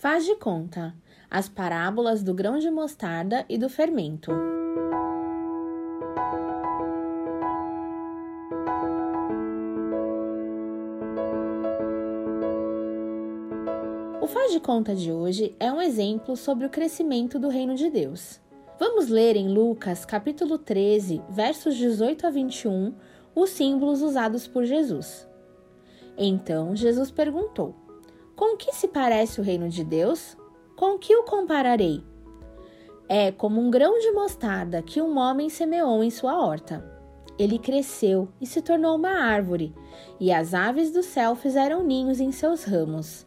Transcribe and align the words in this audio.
Faz 0.00 0.24
de 0.24 0.34
conta. 0.34 0.94
As 1.30 1.46
parábolas 1.46 2.22
do 2.22 2.32
grão 2.32 2.58
de 2.58 2.70
mostarda 2.70 3.44
e 3.50 3.58
do 3.58 3.68
fermento. 3.68 4.32
O 14.22 14.26
faz 14.26 14.52
de 14.52 14.60
conta 14.60 14.94
de 14.94 15.12
hoje 15.12 15.54
é 15.60 15.70
um 15.70 15.82
exemplo 15.82 16.34
sobre 16.34 16.64
o 16.64 16.70
crescimento 16.70 17.38
do 17.38 17.50
reino 17.50 17.74
de 17.74 17.90
Deus. 17.90 18.40
Vamos 18.78 19.10
ler 19.10 19.36
em 19.36 19.52
Lucas, 19.52 20.06
capítulo 20.06 20.56
13, 20.56 21.20
versos 21.28 21.76
18 21.76 22.26
a 22.26 22.30
21, 22.30 22.94
os 23.34 23.50
símbolos 23.50 24.00
usados 24.00 24.48
por 24.48 24.64
Jesus. 24.64 25.28
Então 26.16 26.74
Jesus 26.74 27.10
perguntou: 27.10 27.89
Com 28.40 28.56
que 28.56 28.74
se 28.74 28.88
parece 28.88 29.38
o 29.38 29.44
reino 29.44 29.68
de 29.68 29.84
Deus? 29.84 30.34
Com 30.74 30.96
que 30.96 31.14
o 31.14 31.24
compararei? 31.24 32.02
É 33.06 33.30
como 33.30 33.60
um 33.60 33.70
grão 33.70 33.98
de 33.98 34.10
mostarda 34.12 34.80
que 34.80 34.98
um 34.98 35.18
homem 35.18 35.50
semeou 35.50 36.02
em 36.02 36.08
sua 36.08 36.42
horta. 36.42 36.82
Ele 37.38 37.58
cresceu 37.58 38.28
e 38.40 38.46
se 38.46 38.62
tornou 38.62 38.96
uma 38.96 39.10
árvore, 39.10 39.74
e 40.18 40.32
as 40.32 40.54
aves 40.54 40.90
do 40.90 41.02
céu 41.02 41.34
fizeram 41.34 41.82
ninhos 41.82 42.18
em 42.18 42.32
seus 42.32 42.64
ramos. 42.64 43.26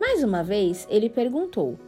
Mais 0.00 0.24
uma 0.24 0.42
vez, 0.42 0.84
ele 0.90 1.08
perguntou: 1.08 1.78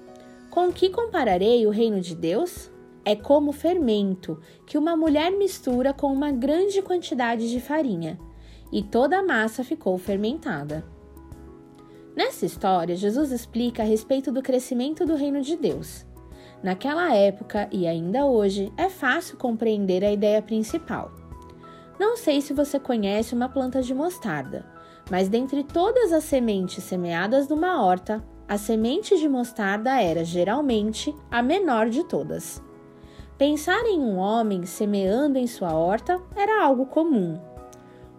Com 0.51 0.73
que 0.73 0.89
compararei 0.89 1.67
o 1.67 1.71
reino 1.71 2.01
de 2.01 2.15
Deus? 2.15 2.71
É 3.05 3.17
como 3.17 3.51
fermento 3.51 4.41
que 4.69 4.79
uma 4.79 4.97
mulher 4.97 5.33
mistura 5.33 5.93
com 5.93 6.13
uma 6.13 6.31
grande 6.31 6.81
quantidade 6.81 7.51
de 7.51 7.61
farinha, 7.61 8.21
e 8.73 8.85
toda 8.85 9.19
a 9.19 9.23
massa 9.25 9.65
ficou 9.65 9.99
fermentada. 9.99 11.00
Nessa 12.17 12.45
história, 12.45 12.97
Jesus 12.97 13.31
explica 13.31 13.83
a 13.83 13.87
respeito 13.87 14.33
do 14.33 14.43
crescimento 14.43 15.07
do 15.07 15.15
reino 15.15 15.41
de 15.41 15.57
Deus. 15.57 16.05
Naquela 16.63 17.15
época 17.15 17.69
e 17.73 17.87
ainda 17.87 18.27
hoje, 18.27 18.73
é 18.77 18.89
fácil 18.89 19.39
compreender 19.39 20.05
a 20.05 20.13
ideia 20.13 20.43
principal. 20.43 21.13
Não 21.99 22.17
sei 22.17 22.41
se 22.41 22.53
você 22.53 22.79
conhece 22.79 23.35
uma 23.35 23.49
planta 23.49 23.83
de 23.83 23.95
mostarda, 23.95 24.67
mas 25.11 25.29
dentre 25.29 25.63
todas 25.63 26.13
as 26.13 26.25
sementes 26.25 26.85
semeadas 26.85 27.49
numa 27.49 27.83
horta, 27.83 28.25
a 28.49 28.59
semente 28.59 29.17
de 29.19 29.29
mostarda 29.29 30.03
era 30.03 30.25
geralmente 30.25 31.15
a 31.31 31.43
menor 31.43 31.89
de 31.89 32.05
todas. 32.05 32.63
Pensar 33.39 33.85
em 33.87 34.01
um 34.01 34.19
homem 34.19 34.67
semeando 34.67 35.39
em 35.39 35.47
sua 35.47 35.73
horta 35.73 36.21
era 36.37 36.63
algo 36.63 36.87
comum. 36.87 37.41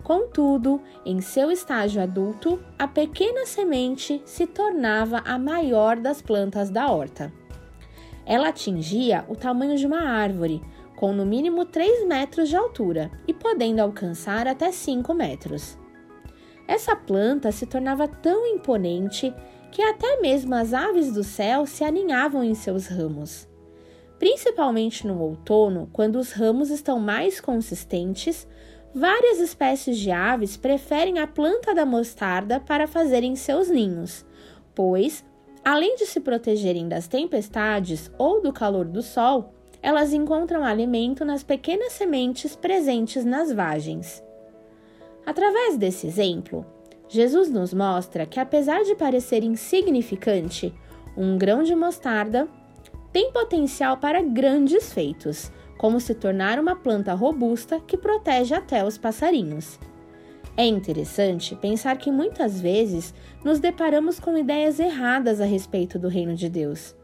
Contudo, 0.03 0.81
em 1.05 1.21
seu 1.21 1.51
estágio 1.51 2.01
adulto, 2.01 2.59
a 2.77 2.87
pequena 2.87 3.45
semente 3.45 4.21
se 4.25 4.47
tornava 4.47 5.21
a 5.25 5.37
maior 5.37 5.97
das 5.97 6.21
plantas 6.21 6.69
da 6.69 6.91
horta. 6.91 7.31
Ela 8.25 8.49
atingia 8.49 9.25
o 9.27 9.35
tamanho 9.35 9.77
de 9.77 9.85
uma 9.85 10.01
árvore, 10.01 10.61
com 10.95 11.13
no 11.13 11.25
mínimo 11.25 11.65
3 11.65 12.05
metros 12.07 12.49
de 12.49 12.55
altura 12.55 13.11
e 13.27 13.33
podendo 13.33 13.79
alcançar 13.79 14.47
até 14.47 14.71
5 14.71 15.13
metros. 15.13 15.77
Essa 16.67 16.95
planta 16.95 17.51
se 17.51 17.65
tornava 17.65 18.07
tão 18.07 18.45
imponente 18.45 19.33
que 19.71 19.81
até 19.81 20.19
mesmo 20.21 20.53
as 20.53 20.73
aves 20.73 21.11
do 21.11 21.23
céu 21.23 21.65
se 21.65 21.83
aninhavam 21.83 22.43
em 22.43 22.53
seus 22.53 22.87
ramos. 22.87 23.47
Principalmente 24.19 25.07
no 25.07 25.19
outono, 25.19 25.89
quando 25.91 26.17
os 26.17 26.31
ramos 26.31 26.69
estão 26.69 26.99
mais 26.99 27.41
consistentes, 27.41 28.47
Várias 28.93 29.39
espécies 29.39 29.97
de 29.97 30.11
aves 30.11 30.57
preferem 30.57 31.19
a 31.19 31.25
planta 31.25 31.73
da 31.73 31.85
mostarda 31.85 32.59
para 32.59 32.87
fazerem 32.87 33.37
seus 33.37 33.69
ninhos, 33.69 34.25
pois, 34.75 35.23
além 35.63 35.95
de 35.95 36.05
se 36.05 36.19
protegerem 36.19 36.89
das 36.89 37.07
tempestades 37.07 38.11
ou 38.17 38.41
do 38.41 38.51
calor 38.51 38.83
do 38.83 39.01
sol, 39.01 39.53
elas 39.81 40.11
encontram 40.11 40.63
alimento 40.63 41.23
nas 41.23 41.41
pequenas 41.41 41.93
sementes 41.93 42.53
presentes 42.55 43.23
nas 43.23 43.51
vagens. 43.51 44.21
Através 45.25 45.77
desse 45.77 46.05
exemplo, 46.05 46.65
Jesus 47.07 47.49
nos 47.49 47.73
mostra 47.73 48.25
que, 48.25 48.39
apesar 48.41 48.83
de 48.83 48.95
parecer 48.95 49.41
insignificante, 49.41 50.73
um 51.15 51.37
grão 51.37 51.63
de 51.63 51.75
mostarda 51.75 52.47
tem 53.11 53.31
potencial 53.31 53.97
para 53.97 54.21
grandes 54.21 54.93
feitos 54.93 55.51
como 55.81 55.99
se 55.99 56.13
tornar 56.13 56.59
uma 56.59 56.75
planta 56.75 57.11
robusta 57.11 57.79
que 57.79 57.97
protege 57.97 58.53
até 58.53 58.85
os 58.85 58.99
passarinhos. 58.99 59.79
É 60.55 60.63
interessante 60.63 61.55
pensar 61.55 61.97
que 61.97 62.11
muitas 62.11 62.61
vezes 62.61 63.15
nos 63.43 63.59
deparamos 63.59 64.19
com 64.19 64.37
ideias 64.37 64.79
erradas 64.79 65.41
a 65.41 65.45
respeito 65.45 65.97
do 65.97 66.07
reino 66.07 66.35
de 66.35 66.47
Deus. 66.49 66.95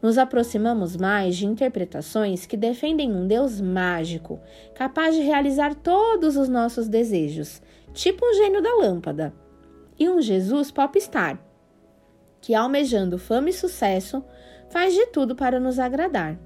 Nos 0.00 0.16
aproximamos 0.16 0.96
mais 0.96 1.36
de 1.36 1.44
interpretações 1.44 2.46
que 2.46 2.56
defendem 2.56 3.12
um 3.12 3.26
Deus 3.26 3.60
mágico, 3.60 4.40
capaz 4.74 5.14
de 5.14 5.20
realizar 5.20 5.74
todos 5.74 6.38
os 6.38 6.48
nossos 6.48 6.88
desejos, 6.88 7.60
tipo 7.92 8.24
um 8.24 8.32
gênio 8.32 8.62
da 8.62 8.74
lâmpada, 8.74 9.34
e 9.98 10.08
um 10.08 10.18
Jesus 10.22 10.70
popstar, 10.70 11.38
que, 12.40 12.54
almejando 12.54 13.18
fama 13.18 13.50
e 13.50 13.52
sucesso, 13.52 14.24
faz 14.70 14.94
de 14.94 15.08
tudo 15.08 15.36
para 15.36 15.60
nos 15.60 15.78
agradar. 15.78 16.38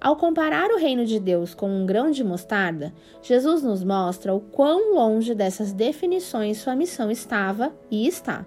Ao 0.00 0.16
comparar 0.16 0.70
o 0.70 0.78
reino 0.78 1.04
de 1.04 1.20
Deus 1.20 1.54
com 1.54 1.68
um 1.68 1.84
grão 1.84 2.10
de 2.10 2.24
mostarda, 2.24 2.90
Jesus 3.20 3.62
nos 3.62 3.84
mostra 3.84 4.34
o 4.34 4.40
quão 4.40 4.94
longe 4.94 5.34
dessas 5.34 5.74
definições 5.74 6.56
sua 6.56 6.74
missão 6.74 7.10
estava 7.10 7.70
e 7.90 8.06
está. 8.08 8.46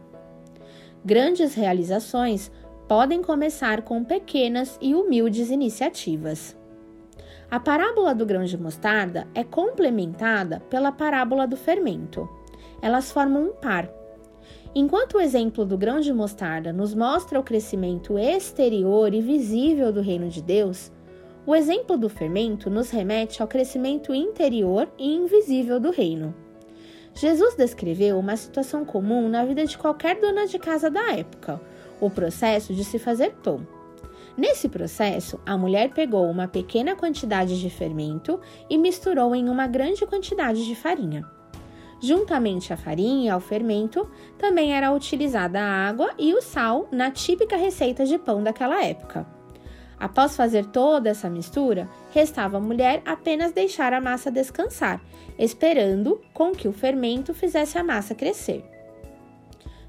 Grandes 1.05 1.53
realizações 1.53 2.51
podem 2.87 3.21
começar 3.21 3.83
com 3.83 4.03
pequenas 4.03 4.79
e 4.81 4.95
humildes 4.95 5.51
iniciativas. 5.51 6.57
A 7.51 7.59
parábola 7.59 8.15
do 8.15 8.25
grão 8.25 8.43
de 8.43 8.57
mostarda 8.57 9.27
é 9.35 9.43
complementada 9.43 10.59
pela 10.71 10.91
parábola 10.91 11.45
do 11.45 11.55
fermento. 11.55 12.27
Elas 12.81 13.11
formam 13.11 13.49
um 13.49 13.53
par. 13.53 13.87
Enquanto 14.73 15.17
o 15.17 15.21
exemplo 15.21 15.63
do 15.63 15.77
grão 15.77 15.99
de 15.99 16.11
mostarda 16.11 16.73
nos 16.73 16.95
mostra 16.95 17.39
o 17.39 17.43
crescimento 17.43 18.17
exterior 18.17 19.13
e 19.13 19.21
visível 19.21 19.93
do 19.93 20.01
reino 20.01 20.29
de 20.29 20.41
Deus, 20.41 20.91
o 21.45 21.53
exemplo 21.53 21.97
do 21.97 22.07
fermento 22.07 22.69
nos 22.69 22.89
remete 22.89 23.41
ao 23.41 23.47
crescimento 23.47 24.13
interior 24.13 24.89
e 24.97 25.13
invisível 25.13 25.79
do 25.79 25.91
reino. 25.91 26.33
Jesus 27.13 27.55
descreveu 27.55 28.17
uma 28.17 28.35
situação 28.37 28.85
comum 28.85 29.27
na 29.29 29.45
vida 29.45 29.65
de 29.65 29.77
qualquer 29.77 30.19
dona 30.19 30.47
de 30.47 30.57
casa 30.57 30.89
da 30.89 31.11
época: 31.11 31.61
o 31.99 32.09
processo 32.09 32.73
de 32.73 32.83
se 32.83 32.97
fazer 32.97 33.33
pão. 33.43 33.67
Nesse 34.35 34.67
processo, 34.67 35.39
a 35.45 35.55
mulher 35.55 35.91
pegou 35.93 36.25
uma 36.25 36.47
pequena 36.47 36.95
quantidade 36.95 37.59
de 37.59 37.69
fermento 37.69 38.39
e 38.67 38.79
misturou 38.79 39.35
em 39.35 39.47
uma 39.47 39.67
grande 39.67 40.05
quantidade 40.07 40.65
de 40.65 40.73
farinha. 40.73 41.23
Juntamente 42.01 42.73
à 42.73 42.77
farinha 42.77 43.27
e 43.27 43.29
ao 43.29 43.39
fermento, 43.39 44.09
também 44.37 44.75
era 44.75 44.91
utilizada 44.91 45.59
a 45.59 45.87
água 45.87 46.09
e 46.17 46.33
o 46.33 46.41
sal 46.41 46.87
na 46.91 47.11
típica 47.11 47.55
receita 47.55 48.05
de 48.05 48.17
pão 48.17 48.41
daquela 48.41 48.83
época. 48.83 49.42
Após 49.99 50.35
fazer 50.35 50.65
toda 50.65 51.09
essa 51.09 51.29
mistura, 51.29 51.89
restava 52.13 52.57
à 52.57 52.59
mulher 52.59 53.01
apenas 53.05 53.51
deixar 53.51 53.93
a 53.93 54.01
massa 54.01 54.29
descansar, 54.29 55.01
esperando 55.37 56.21
com 56.33 56.51
que 56.51 56.67
o 56.67 56.73
fermento 56.73 57.33
fizesse 57.33 57.77
a 57.77 57.83
massa 57.83 58.13
crescer. 58.13 58.63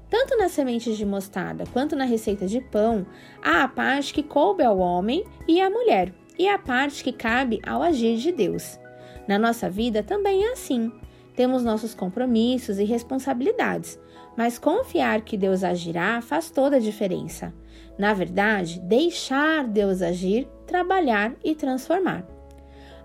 Tanto 0.09 0.37
nas 0.37 0.51
sementes 0.51 0.97
de 0.97 1.05
mostarda 1.05 1.65
quanto 1.73 1.95
na 1.95 2.05
receita 2.05 2.45
de 2.47 2.61
pão, 2.61 3.05
há 3.43 3.63
a 3.63 3.67
parte 3.67 4.13
que 4.13 4.23
coube 4.23 4.63
ao 4.63 4.77
homem 4.77 5.25
e 5.47 5.59
à 5.59 5.69
mulher, 5.69 6.13
e 6.37 6.47
a 6.47 6.57
parte 6.57 7.03
que 7.03 7.11
cabe 7.11 7.59
ao 7.65 7.81
agir 7.81 8.17
de 8.17 8.31
Deus. 8.31 8.79
Na 9.27 9.39
nossa 9.39 9.69
vida 9.69 10.03
também 10.03 10.45
é 10.45 10.51
assim. 10.51 10.91
Temos 11.35 11.63
nossos 11.63 11.93
compromissos 11.93 12.79
e 12.79 12.85
responsabilidades, 12.85 13.99
mas 14.35 14.59
confiar 14.59 15.21
que 15.21 15.37
Deus 15.37 15.63
agirá 15.63 16.21
faz 16.21 16.49
toda 16.49 16.77
a 16.77 16.79
diferença. 16.79 17.53
Na 17.97 18.13
verdade, 18.13 18.79
deixar 18.81 19.65
Deus 19.65 20.01
agir, 20.01 20.47
trabalhar 20.67 21.33
e 21.43 21.55
transformar. 21.55 22.25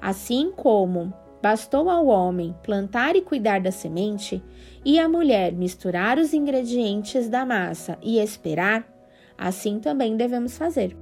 Assim 0.00 0.53
como 0.56 1.12
bastou 1.43 1.88
ao 1.88 2.06
homem 2.06 2.55
plantar 2.62 3.17
e 3.17 3.23
cuidar 3.23 3.61
da 3.61 3.71
semente, 3.71 4.43
e 4.85 4.99
à 4.99 5.09
mulher 5.09 5.53
misturar 5.53 6.19
os 6.19 6.35
ingredientes 6.35 7.29
da 7.29 7.44
massa 7.44 7.99
e 8.03 8.19
esperar, 8.19 8.87
assim 9.38 9.79
também 9.79 10.17
devemos 10.17 10.56
fazer. 10.56 10.97